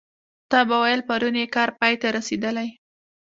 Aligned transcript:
تا 0.51 0.59
به 0.67 0.75
ویل 0.81 1.01
پرون 1.07 1.35
یې 1.41 1.47
کار 1.55 1.69
پای 1.79 1.93
ته 2.01 2.07
رسېدلی. 2.17 2.69